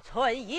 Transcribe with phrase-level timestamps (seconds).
[0.00, 0.58] 村阴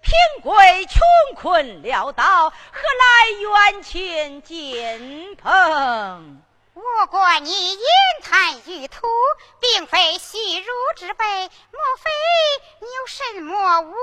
[0.00, 0.12] 贫
[0.42, 1.00] 贵穷
[1.36, 6.42] 困潦倒，何来冤亲近朋？
[6.74, 7.78] 我观你言
[8.22, 9.06] 谈玉土，
[9.60, 12.10] 并非虚儒之辈，莫非
[12.80, 13.94] 你有什么无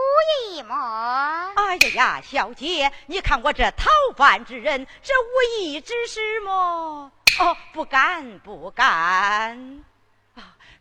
[0.52, 1.52] 意吗？
[1.56, 7.12] 哎呀呀，小姐，你看我这讨饭之人，这无意之事么？
[7.40, 9.84] 哦，不敢不敢。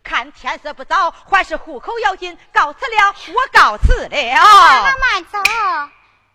[0.03, 2.39] 看天色不早，还是户口要紧。
[2.53, 4.37] 告辞了，我告辞了。
[4.37, 5.39] 画郎慢走，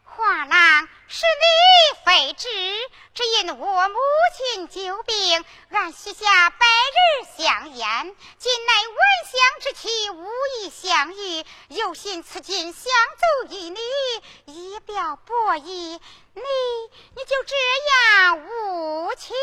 [0.03, 2.47] 画郎是你非知，
[3.13, 3.97] 只因我母
[4.37, 8.15] 亲久病，俺许下百日香烟。
[8.37, 10.27] 今乃晚香之期，无
[10.59, 12.83] 意相遇，有心此进相
[13.17, 13.79] 奏于你，
[14.45, 15.99] 以表薄意。
[16.35, 16.41] 你
[17.15, 17.55] 你就这
[18.25, 19.35] 样无情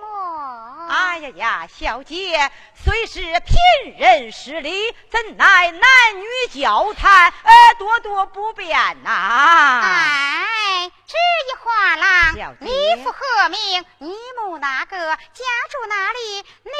[0.00, 0.88] 么？
[0.90, 5.82] 哎呀呀呀，小姐，虽是贫人失礼，怎奈男
[6.16, 9.80] 女交谈，呃，多多不便呐。
[9.82, 13.84] 哎，这一画廊，小姐你父何名？
[13.98, 14.96] 你母哪个？
[14.96, 16.42] 家住哪里？
[16.64, 16.72] 你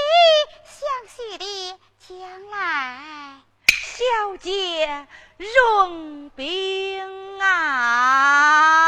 [0.65, 1.79] 详细的
[2.09, 3.48] 讲来。
[3.99, 4.05] 小
[4.37, 7.03] 姐，容禀
[7.41, 8.79] 啊。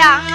[0.00, 0.29] 样。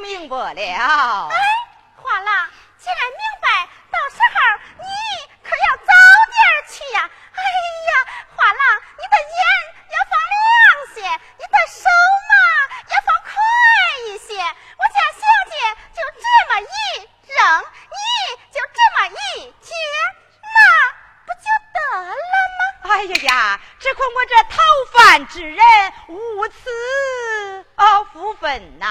[0.00, 1.28] 明白了。
[1.30, 1.36] 哎，
[1.96, 4.36] 花郎，既然明白，到时候
[4.78, 4.88] 你
[5.42, 5.92] 可要早
[6.30, 6.38] 点
[6.70, 7.10] 去呀。
[7.34, 7.40] 哎
[7.88, 7.90] 呀，
[8.36, 8.60] 花郎，
[8.96, 9.38] 你的眼。
[9.88, 10.38] 要放凉
[10.94, 11.00] 些，
[11.38, 11.88] 你的手
[12.28, 12.32] 嘛
[12.88, 13.32] 要放快
[14.06, 14.36] 一些。
[14.36, 15.52] 我家小姐
[15.94, 16.68] 就这么一
[17.26, 17.38] 扔，
[17.88, 17.98] 你
[18.52, 19.72] 就这么一接，
[20.42, 20.56] 那
[21.24, 22.90] 不就得了吗？
[22.90, 24.60] 哎呀呀，只恐我这讨
[24.92, 25.64] 饭之人
[26.08, 28.86] 无此哦福分呐！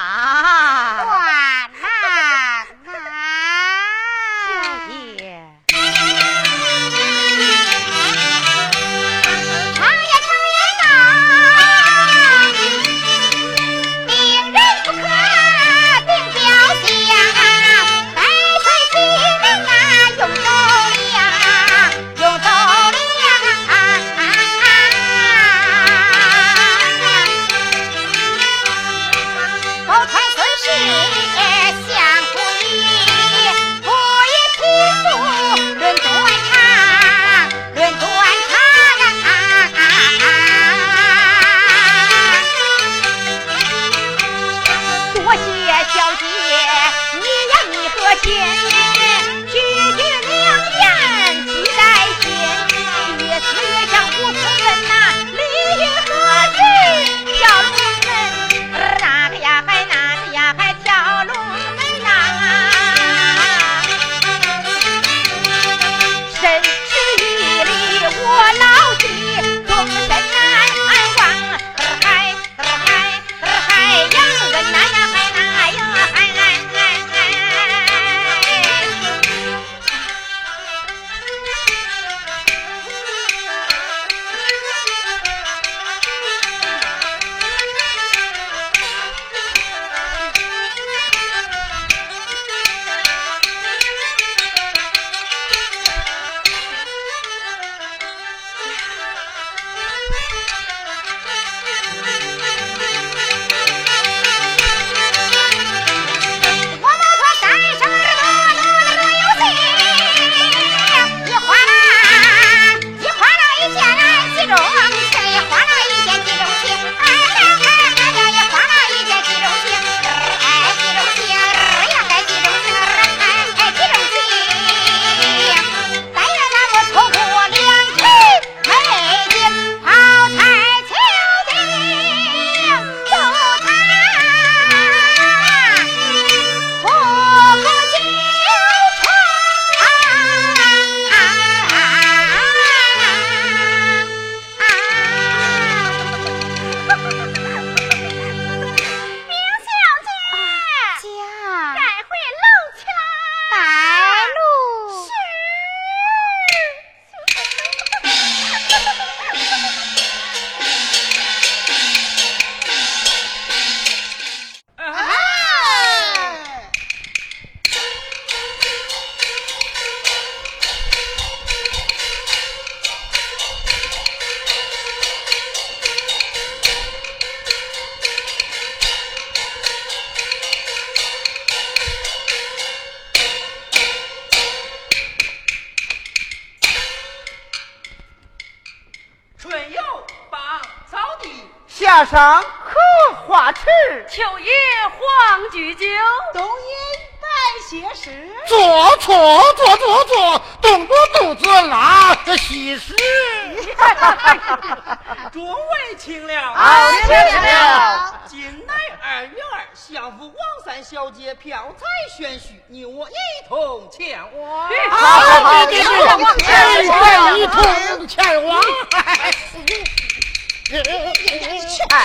[211.07, 211.85] 小姐票彩
[212.17, 213.13] 玄虚，你我一
[213.47, 214.69] 同前往。
[214.89, 215.87] 好，对对
[216.35, 218.61] 对，哎，一同前往。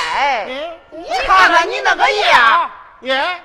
[0.05, 3.43] 哎，你看看你那个样，耶！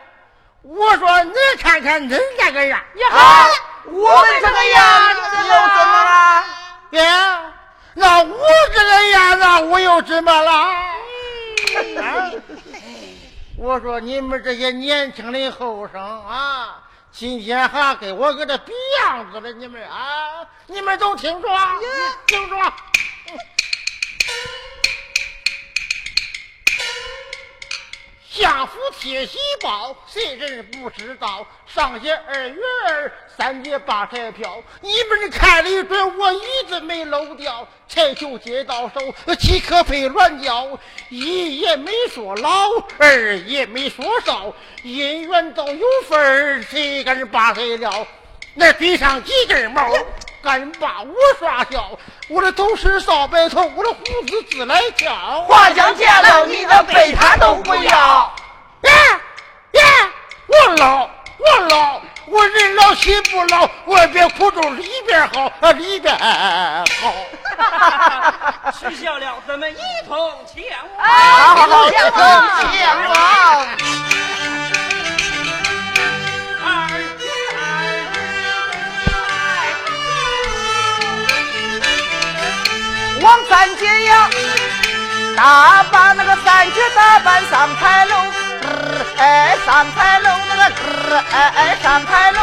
[0.61, 3.47] 我说你看看恁这个样，啊，
[3.85, 6.43] 我们这个样又怎么了？
[6.91, 7.01] 耶！
[7.95, 10.69] 那我这个样，那我又怎么了？
[13.57, 13.59] 啊！
[13.59, 21.47] 我说你们这些年轻的后生啊，今天还给我搁这比样子了，你们啊，你们都听着，
[22.27, 22.55] 听着。
[28.37, 31.43] 相府贴喜报，谁人不知道？
[31.65, 34.61] 上写二月二，三节八彩票。
[34.79, 37.67] 你们看的准，我一直没漏掉。
[37.87, 40.67] 彩球接到手，即刻配乱叫。
[41.09, 42.69] 一也没说老，
[42.99, 48.05] 二也没说少，姻缘都有份儿，谁敢把谁了？
[48.53, 49.91] 那堆上几根毛，
[50.41, 51.97] 敢把我耍笑？
[52.29, 55.13] 我的头是少白头，我的胡子自来挑。
[55.43, 58.35] 花将见了你的备胎都不要。
[58.83, 58.91] 耶
[59.71, 59.81] 耶，
[60.47, 67.13] 我老我老，我人老心不老，外边苦中里边好，里边好。
[68.79, 70.63] 取笑了，咱们一同前
[70.97, 71.07] 往。
[71.07, 74.36] 好好好，前往前往。
[83.27, 84.29] 二王三姐呀，
[85.35, 88.15] 打扮那个三姐打扮上台楼，
[89.17, 92.39] 哎上台楼那个哎哎上台楼。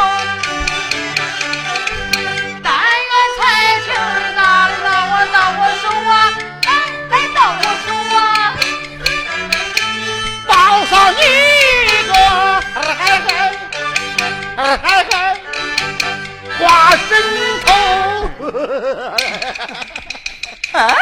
[20.75, 20.95] 啊！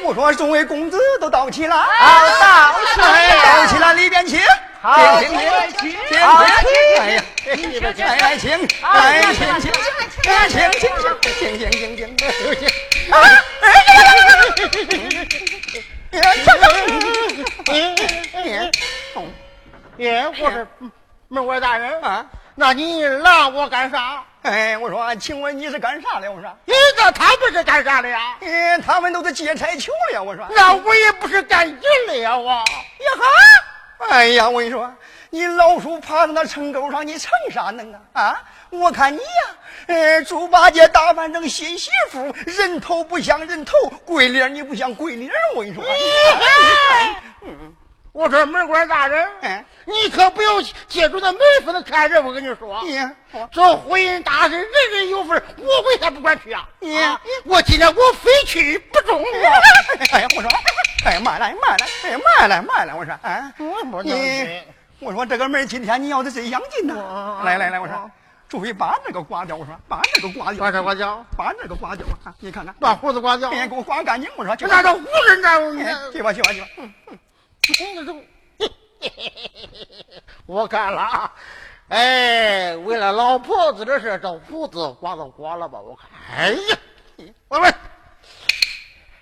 [0.00, 4.40] 我说众位公子都到齐了，好，到齐到齐了，里边请，
[4.80, 5.38] 好，请请
[5.78, 6.44] 请，请好哎
[7.10, 7.22] 呀，
[7.98, 9.72] 来来请，来请请，
[10.22, 12.22] 请请请请请请请请请，
[13.10, 13.14] 啊！
[19.98, 20.66] 耶，我是
[21.26, 22.24] 门外大人啊，
[22.54, 24.22] 那你拦我干啥？
[24.48, 26.30] 哎，我说，请问你是干啥的？
[26.32, 28.36] 我说，你这他们是干啥的呀？
[28.40, 30.22] 哎，他们都是接彩球的呀。
[30.22, 32.50] 我说，那我也不是干银的呀，我。
[32.50, 32.64] 呀
[33.18, 34.06] 哈！
[34.10, 34.92] 哎呀，我跟你说，
[35.30, 38.00] 你老鼠爬到那城沟上，你成啥能啊？
[38.14, 38.42] 啊！
[38.70, 39.56] 我看你呀，
[39.86, 43.72] 呃，猪八戒打扮成新媳妇，人头不像人头，
[44.04, 45.84] 鬼脸你不像鬼脸，我跟你说。
[47.42, 47.74] 嗯，
[48.18, 52.82] 我说门官大人，哎，你可不要借助那门缝子看人，我跟你说。
[52.84, 52.98] 你，
[53.52, 56.68] 这婚姻大事，人人有份，我为啥不管去啊？
[56.80, 59.54] 你啊我今天我非去不中啊！
[60.10, 60.50] 哎呀，我说，
[61.06, 63.52] 哎呀慢来慢来，哎慢来慢来，我说，哎，
[64.02, 64.62] 你。，
[64.98, 68.10] 我说这个门今天你要是真养进呐，来来来，我说，
[68.48, 72.34] 注意把那个刮掉，我说把那个刮掉，把这刮掉，把那个刮掉啊！
[72.40, 73.48] 你看看，把胡子刮掉。
[73.50, 76.66] 哎，给我刮干净，我说，去那这胡子那哎去吧去吧去吧，
[80.46, 81.32] 我干了啊，
[81.88, 85.78] 哎，为了老婆子的事，这胡子刮都刮了吧？
[85.78, 86.76] 我看，哎呀，
[87.48, 87.74] 喂喂，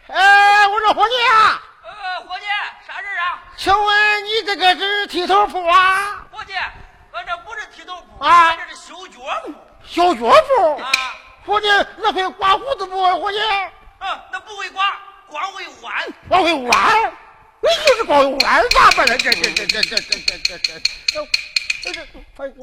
[0.09, 2.47] 哎，我说伙计啊，呃，伙计，
[2.87, 3.43] 啥事啊？
[3.57, 6.27] 请问你这个是剃头铺啊？
[6.31, 9.53] 伙计，俺这不是剃头铺，啊俺这是修脚铺
[9.85, 10.77] 修脚铺？
[10.81, 10.93] 啊。
[11.45, 11.69] 伙计，
[11.99, 13.21] 那会刮胡子不？
[13.21, 13.39] 伙计，
[13.99, 14.85] 啊，那不会刮，
[15.29, 15.93] 光会弯。
[16.29, 17.13] 光会弯，
[17.67, 19.17] 你就是光有碗咋办了？
[19.19, 20.73] 这这这这这这这这这！
[21.13, 21.27] 走，
[21.85, 22.01] 哎这
[22.37, 22.55] 快给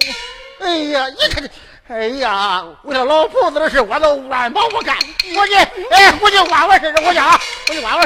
[0.59, 0.65] 我！
[0.65, 1.49] 哎呀，你看这！
[1.93, 4.97] 哎呀，为了老婆子的事，我都万忙不干。
[5.35, 7.03] 我去，哎，我去挖挖试试。
[7.03, 7.37] 我去啊，
[7.67, 8.03] 我去挖挖。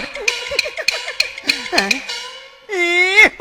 [1.72, 2.02] 哎，
[2.70, 3.32] 咦。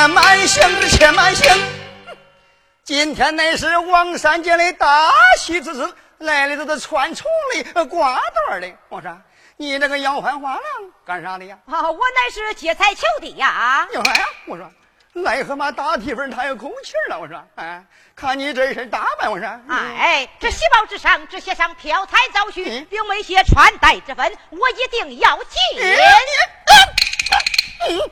[0.00, 1.46] 且慢行，且慢行。
[2.82, 7.26] 今天乃是王三姐的大喜之日，来的都是穿虫
[7.74, 8.72] 的、挂缎的。
[8.88, 9.14] 我说，
[9.58, 10.62] 你那个摇幡花郎
[11.04, 11.58] 干啥的呀？
[11.66, 13.86] 啊，我乃是劫财求的呀。
[13.92, 14.24] 要啥呀？
[14.46, 14.72] 我说，
[15.16, 17.20] 癞蛤蟆打蹄缝，他有口气了。
[17.20, 17.84] 我说，哎，
[18.16, 25.82] 看你这一身打扮，我说，哎，这喜报之上只写上飘彩招婿，并没写穿戴之分，我一定要进。
[27.80, 28.10] 哎呦！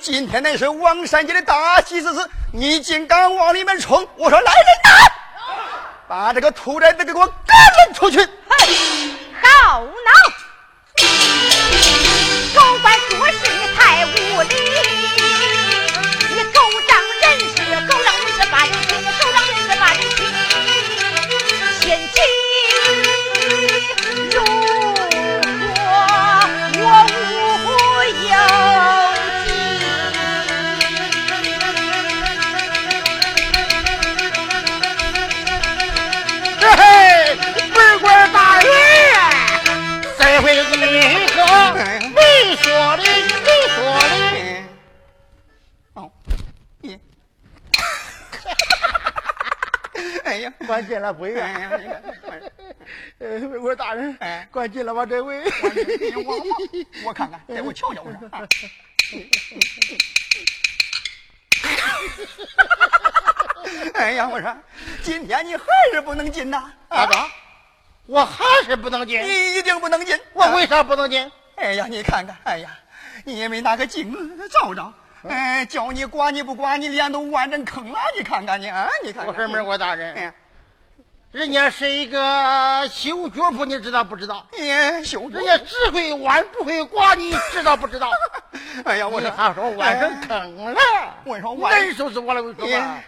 [0.00, 2.16] 今天乃是王三姐的大喜之日，
[2.52, 4.06] 你竟敢往里面冲！
[4.16, 4.90] 我说来人呐，
[6.08, 8.18] 把这个兔崽子给我赶了出去！
[8.18, 8.28] 哼，
[9.42, 9.88] 告恼！
[51.22, 51.70] 哎呀，
[53.18, 55.42] 呃，门官大人，哎关进了吧，这位。
[56.24, 56.44] 我我
[57.06, 58.28] 我看看， 给我瞧瞧，我说。
[58.30, 58.40] 啊
[63.94, 64.56] 哎呀，我说，
[65.02, 66.72] 今天你还是不能进呐！
[66.88, 67.28] 大壮，
[68.06, 69.20] 我还是不能进。
[69.22, 70.18] 你一定不能进。
[70.32, 71.30] 我为啥不能进？
[71.56, 72.70] 哎呀，你看看，哎呀，
[73.24, 74.12] 你也没拿个镜
[74.48, 74.92] 照照，
[75.28, 79.28] 哎，叫你刮你不刮，你脸都弯成坑了，你看看你啊，你看看。
[79.28, 80.32] 我说门官大人，哎，
[81.32, 84.44] 人家是一个修脚铺，你知道不知道？
[84.58, 88.10] 哎，修人家只会弯不会刮，你知道不知道？
[88.84, 90.80] 哎呀， 我你说还说弯成坑了，
[91.24, 93.04] 我说弯难受死我了，我跟你说吧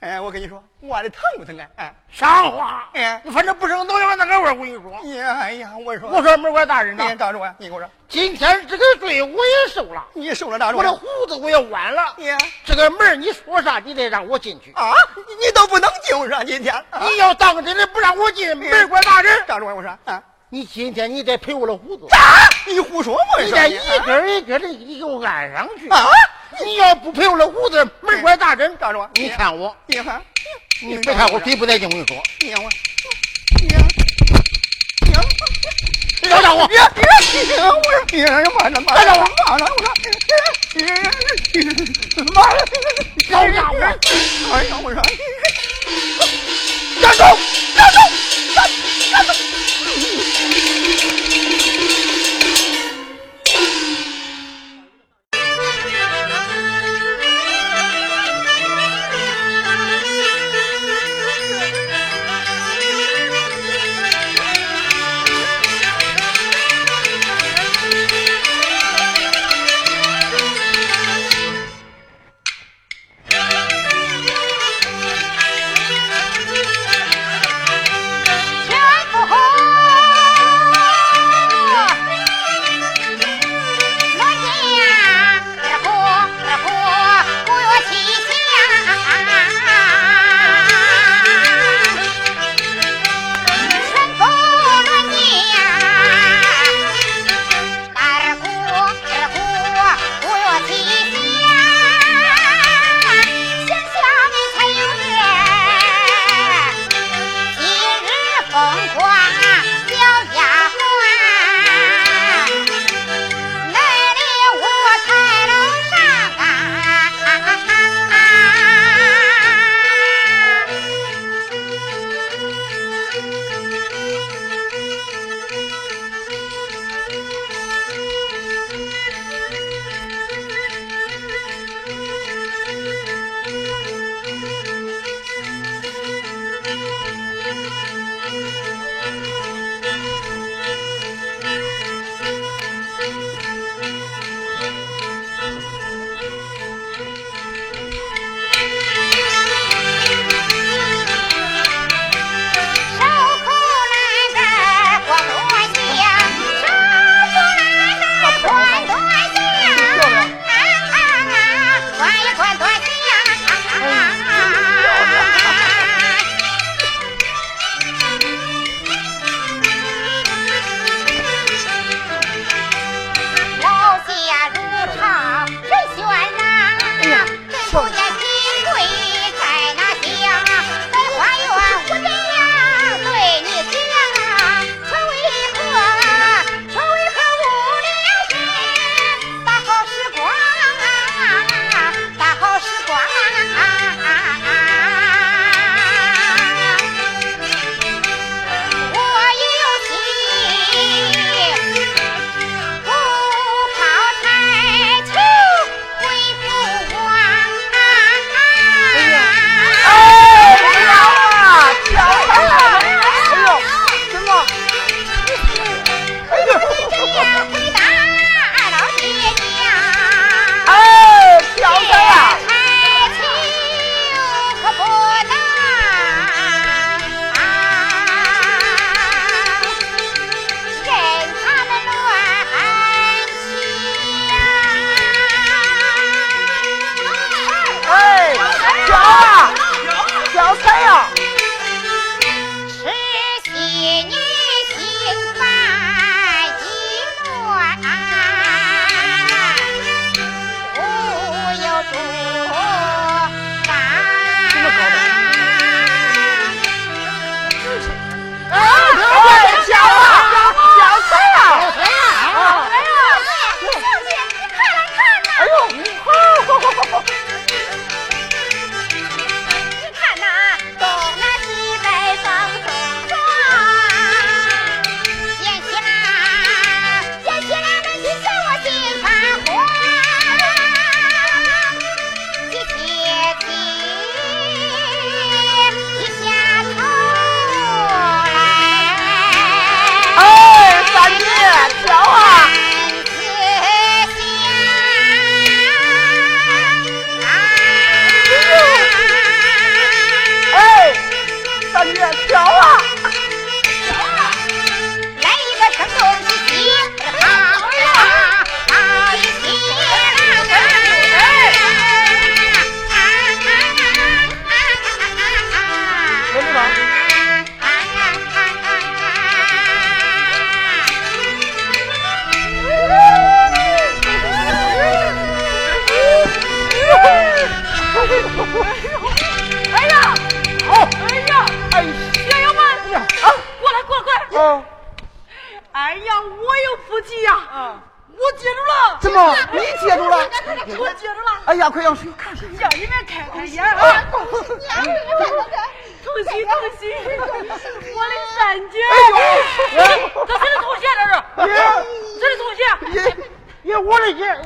[0.00, 1.66] 哎，哎，我跟你说，弯的疼不疼啊？
[1.76, 2.88] 哎，啥话？
[2.94, 4.92] 哎你反正不生农药那个味儿，我跟你说。
[5.14, 7.54] 呀，哎呀，我说，我说门官大人你呐，站住啊！
[7.58, 12.26] 你给我说，今天这个罪我也受了，你受了大我的胡子我也弯了，你
[12.64, 14.72] 这个门你说啥你得让我进去。
[14.72, 19.66] 啊，你都不能进我说今天，啊你要当真的不让我进，门官大人，站住！
[19.66, 22.18] 我说啊，你今天你得赔我的胡子，咋？
[22.66, 25.88] 你胡说我说你得一根一根的你给我安上去。
[25.88, 26.04] 啊！
[26.64, 28.70] 你要不赔我的胡子，门关大人！
[29.14, 30.22] 你看我，你看，
[30.80, 32.70] 你别看我嘴不带劲，我跟你说，你看我，
[33.62, 33.78] 你看，
[35.06, 35.22] 你看。
[36.22, 36.66] 你饶让我。
[36.66, 37.04] 别别
[37.46, 37.56] 别！
[37.62, 39.86] 我说别让慢着慢着我慢着我说
[40.72, 40.82] 别
[42.34, 42.56] 慢着
[43.28, 43.76] 饶让我。
[44.52, 44.96] 哎呀我说
[47.00, 47.22] 站住
[47.76, 47.98] 站住
[48.54, 48.58] 站
[49.12, 49.30] 站住！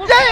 [0.08, 0.29] Yeah!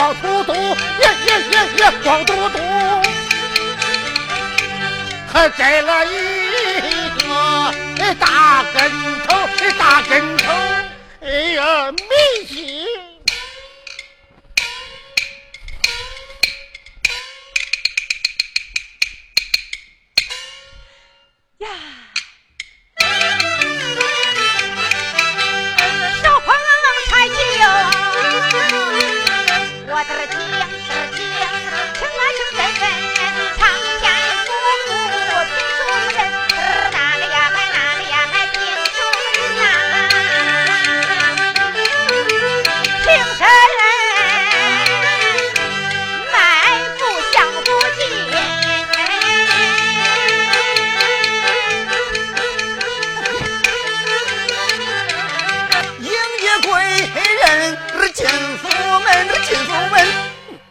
[0.00, 2.58] 光秃秃，耶耶耶耶光秃秃。
[5.30, 6.08] 还栽了一
[7.18, 8.90] 个大跟
[9.26, 9.36] 头，
[9.78, 10.44] 大跟头，
[11.20, 11.92] 哎呀，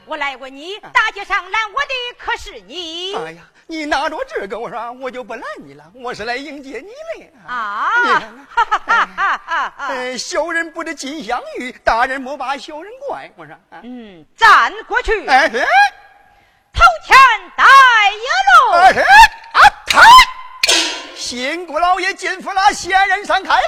[0.06, 1.88] 我来问你，大街上拦我的
[2.18, 3.16] 可是你？
[3.16, 6.90] 哎呀，你拿着这个，我说我就不拦你了，我是来迎接你
[7.24, 7.88] 的啊！
[8.50, 10.18] 哈哈哈哈哈！
[10.18, 13.32] 小人不知金镶玉，大人莫把小人怪。
[13.36, 15.28] 我说，嗯，站过去。
[15.28, 17.18] 哎，头前
[17.56, 17.64] 带
[18.12, 18.74] 一路。
[18.74, 18.90] 哎，
[19.54, 20.02] 啊，他！
[21.16, 23.60] 新姑老爷进府了，仙人闪开来。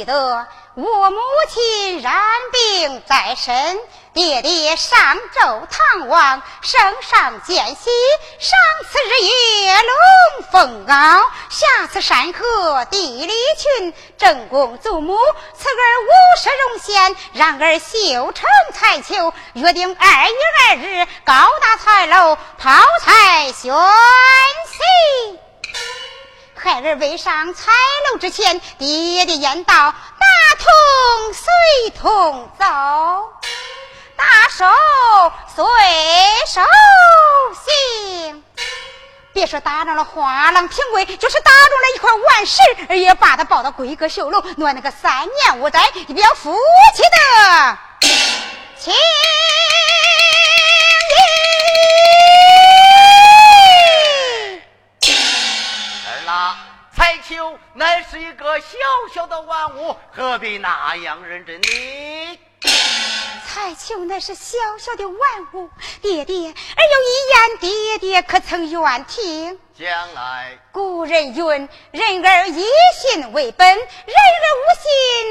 [0.00, 0.46] 记得
[0.76, 1.20] 我母
[1.50, 2.14] 亲染
[2.50, 3.78] 病在身，
[4.14, 7.90] 爹爹上奏唐王，圣上见喜，
[8.38, 15.18] 赏赐日月龙凤袄，下赐山河地利群，正宫祖母
[15.54, 20.34] 赐儿五十荣衔，让儿绣成彩球，约定二月
[20.70, 22.70] 二日高大彩楼抛
[23.02, 23.70] 彩宣
[24.66, 25.38] 喜。
[26.62, 27.72] 孩儿未上彩
[28.10, 29.74] 楼之前，爹爹言道
[30.20, 30.26] ：“大
[30.58, 32.66] 同随同走，
[34.14, 34.66] 大手
[35.56, 35.64] 随
[36.46, 36.60] 手
[37.64, 38.44] 行。”
[39.32, 42.60] 别说打中了花郎平贵，就是打中了一块顽石，
[42.94, 46.54] 也把他抱到闺阁绣楼，暖那个三年五载，一，表夫
[46.94, 47.78] 妻的
[48.78, 48.92] 情。
[57.30, 58.76] 彩球乃是一个小
[59.14, 62.38] 小的玩物，何必那样认真呢？
[63.46, 65.16] 彩球乃是小小的玩
[65.52, 65.70] 物，
[66.02, 69.60] 爹爹，儿有一言，爹爹可曾愿听？
[69.80, 72.66] 将来古人云：“人而以
[73.00, 74.62] 信为本，人而无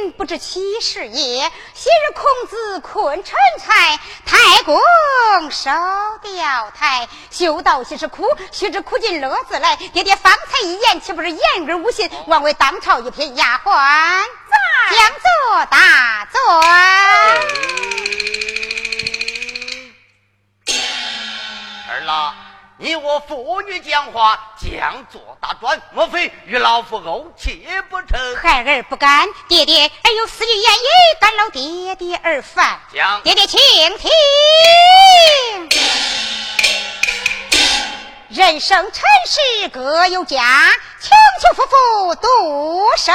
[0.02, 4.76] 信，不知其事也。”昔日孔子困陈才，太公
[5.52, 5.70] 收
[6.24, 9.76] 钓台，修道即是苦，须知苦尽乐自来。
[9.76, 12.10] 爹爹方才一言，岂不是言而无信？
[12.26, 13.72] 枉为当朝一品丫鬟，
[14.90, 16.42] 将作大罪。
[21.92, 22.34] 儿啦。
[22.82, 28.18] 你我父女讲话，将作大专，莫非与老夫怄气不成？
[28.42, 30.88] 孩儿不敢，爹爹，儿有私语言语，
[31.20, 32.80] 干劳爹爹而烦。
[32.94, 33.60] 讲，爹爹请
[33.98, 34.10] 听。
[38.30, 40.72] 人生尘世各有家，
[41.02, 41.12] 穷
[41.42, 43.14] 穷富富度生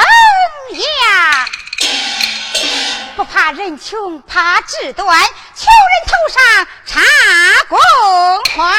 [0.72, 1.46] 涯。
[3.16, 5.18] 不怕人穷，怕志短，
[5.56, 7.00] 穷人头上插
[7.66, 7.78] 公
[8.54, 8.74] 花。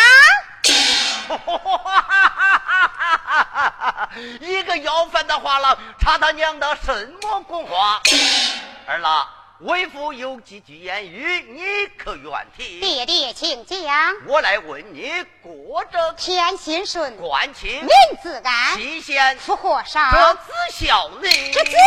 [4.39, 8.01] 一个要饭的话了，插他娘的什么公话？
[8.87, 9.27] 儿郎。
[9.59, 12.81] 为父有几句言语，你可愿听？
[12.81, 13.79] 爹爹，请讲。
[14.27, 15.09] 我来问你：
[15.41, 17.87] 过着天心顺，官清，民
[18.21, 21.21] 自安，七贤，福和少，这子孝呢？
[21.53, 21.77] 这子孝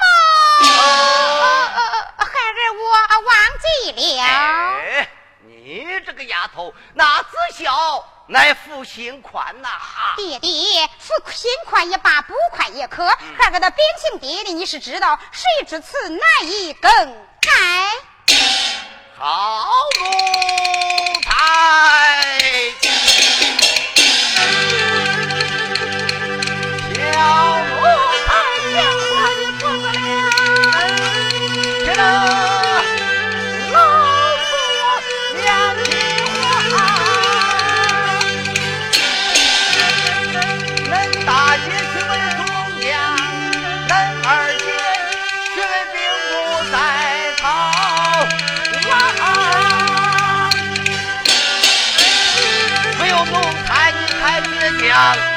[0.00, 0.04] 吗？
[2.18, 2.90] 孩儿我
[3.22, 3.30] 忘
[3.62, 3.94] 记了。
[6.16, 8.04] 个丫头，那子孝。
[8.28, 9.68] 乃福心宽呐，
[10.16, 10.50] 爹爹，
[10.98, 13.06] 福心宽也罢，不宽也可。
[13.38, 16.90] 还给他秉性爹爹，你是知道，谁知此难以更
[17.40, 17.92] 改？
[19.16, 21.30] 好奴才，
[54.96, 55.35] 你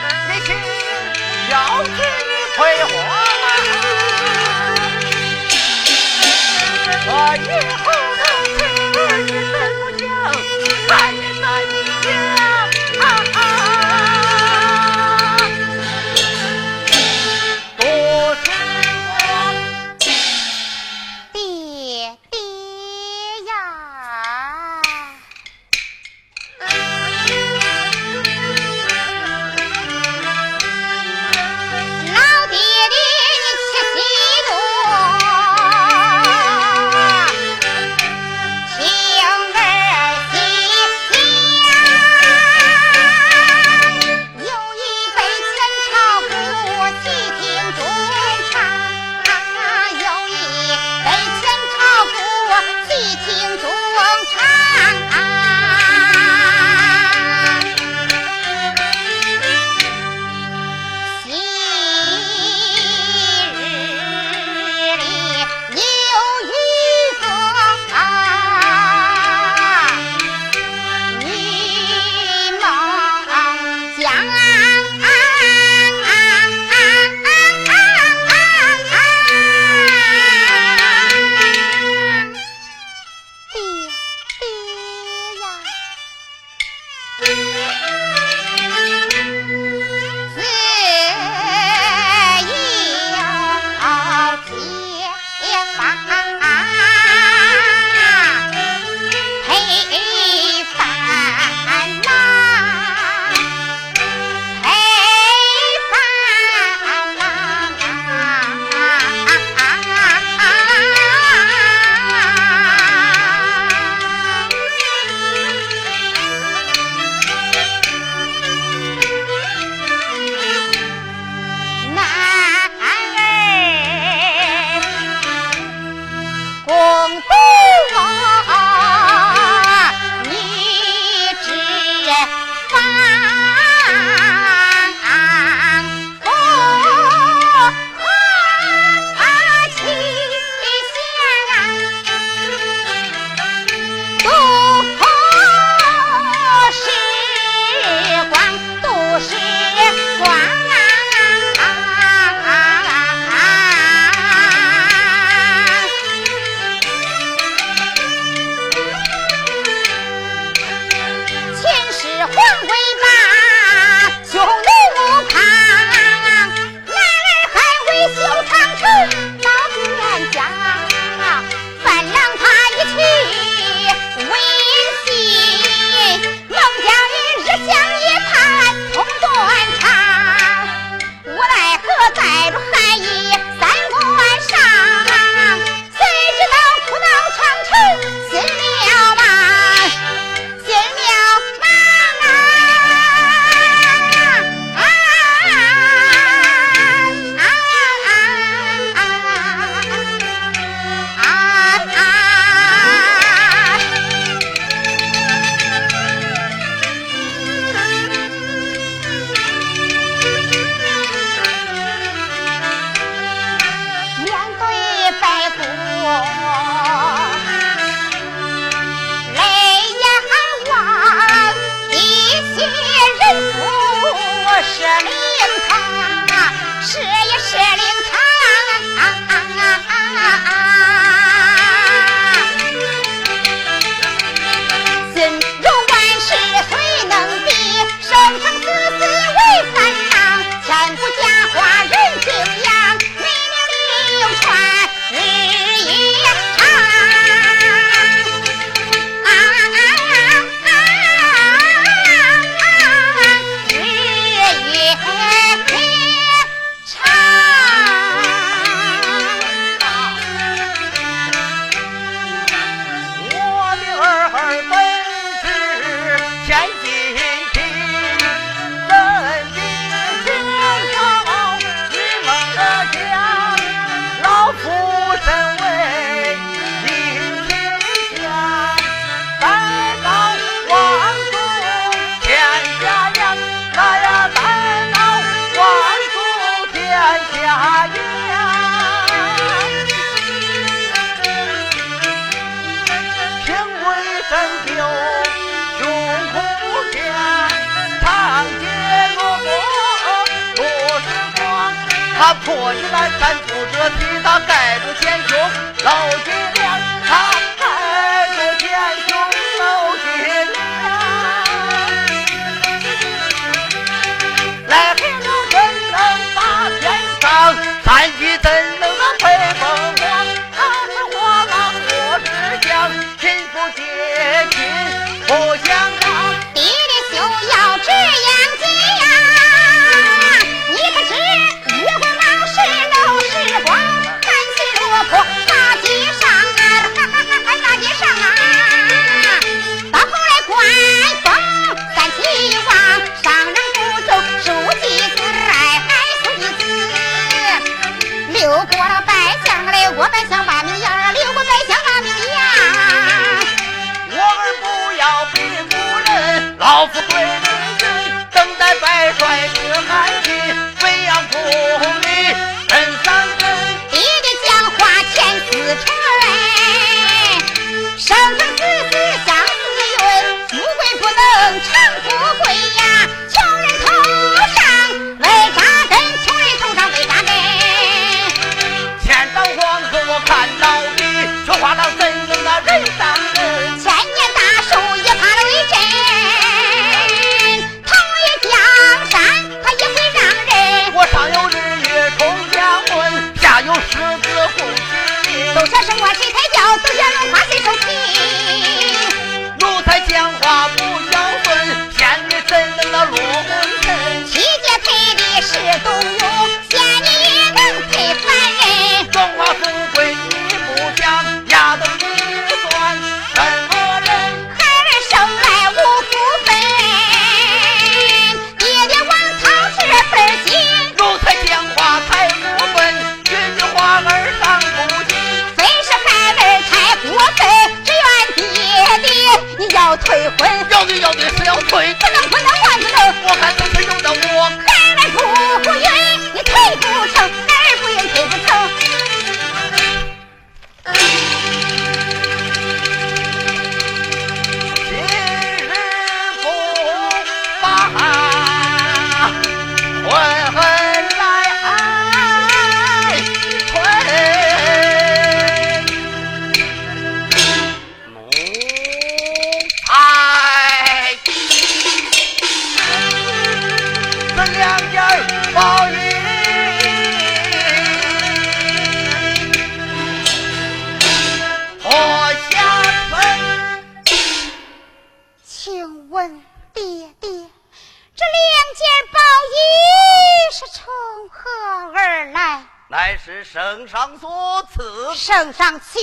[302.50, 305.38] 破衣烂衫不遮体他盖住前胸
[305.84, 306.89] 老脊梁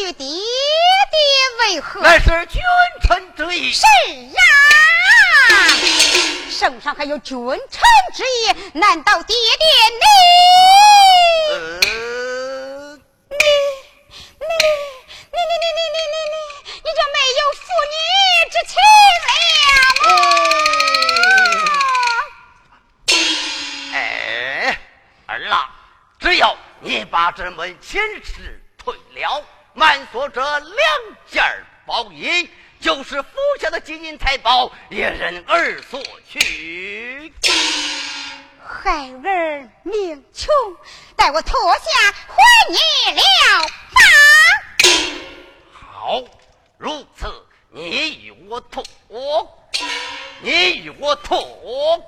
[0.04, 0.38] 与爹爹
[1.60, 2.00] 为何？
[2.02, 2.60] 那是君
[3.02, 3.72] 臣之意。
[3.72, 3.82] 是
[4.32, 4.40] 呀，
[6.50, 7.82] 圣上还有君臣
[8.14, 10.04] 之意，难道爹爹你？
[13.28, 13.36] 你你
[14.40, 14.46] 你
[15.32, 16.36] 你你你你你你
[16.82, 17.94] 你就没有父女
[18.50, 20.08] 之情了
[23.06, 23.14] 吗？
[23.94, 23.96] 哎，
[25.26, 25.52] 儿郎，
[26.18, 29.42] 只要你把这门亲事退了。
[29.76, 30.74] 满锁着两
[31.30, 31.44] 件
[31.84, 32.48] 宝衣，
[32.80, 33.28] 就是府
[33.60, 37.30] 下的金银财宝，也任儿索取。
[38.66, 40.48] 孩儿命穷，
[41.14, 42.36] 待我脱下还
[42.70, 42.78] 你
[43.16, 43.20] 了
[43.92, 44.00] 吧。
[45.74, 46.24] 好，
[46.78, 48.82] 如此，你与我脱，
[50.40, 52.02] 你与我脱，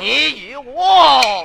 [0.00, 1.44] 你与我。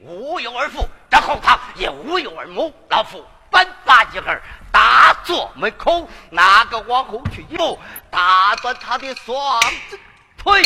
[0.00, 2.72] 无有而父，这后堂也无有而母。
[2.90, 7.78] 老夫本把几儿打坐门口，哪个往后去一步，
[8.10, 9.98] 打断他的双子
[10.36, 10.62] 腿。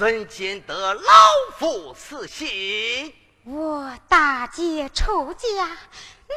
[0.00, 1.02] 怎见得老
[1.58, 3.14] 夫此心？
[3.44, 5.66] 我大姐出嫁，
[6.26, 6.34] 你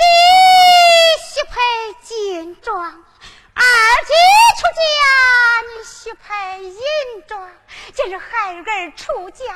[1.24, 1.56] 须配
[2.04, 2.92] 金装；
[3.56, 3.64] 二
[4.06, 4.14] 姐
[4.60, 4.82] 出嫁，
[5.70, 6.82] 你须配银
[7.28, 7.50] 装。
[7.94, 9.54] 今日孩儿出嫁，两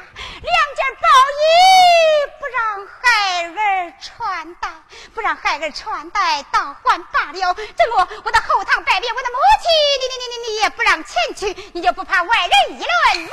[0.76, 1.40] 件宝衣
[2.40, 3.02] 不让孩
[3.48, 4.70] 儿穿戴，
[5.14, 7.54] 不让孩儿穿戴，倒还罢了。
[7.54, 9.70] 怎么我的后堂拜别我的母亲，
[10.00, 13.32] 你你你你你也不让前去，你就不怕外人议论吗？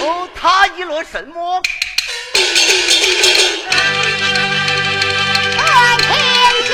[0.00, 1.62] 哦，他议论什么？
[5.54, 6.10] 乱天
[6.66, 6.70] 心，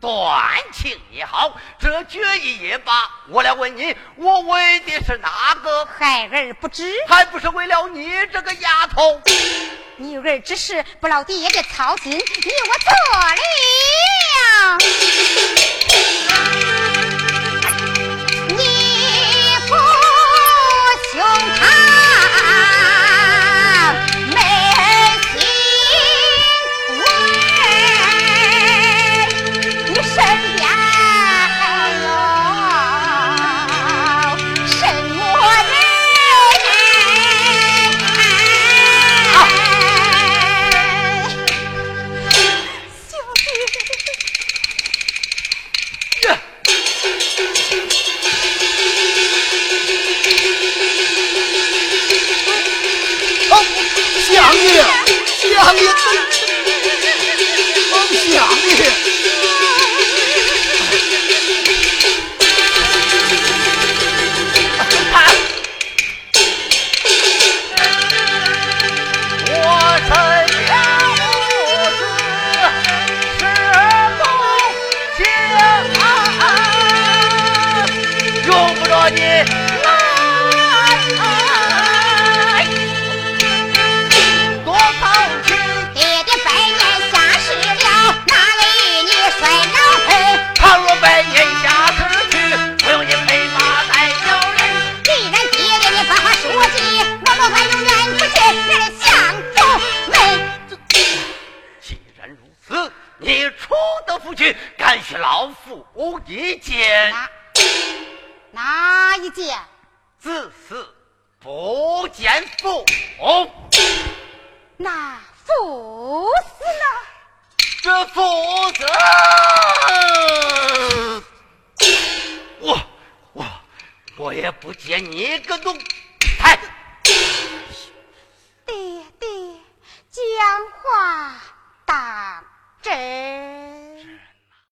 [0.00, 3.10] 断情也好，这决意也罢。
[3.28, 5.84] 我来问你，我为的是哪个？
[5.86, 9.20] 孩儿不知，还不是为了你这个丫头？
[9.96, 14.78] 女儿之事不劳爹爹操心，你我做了。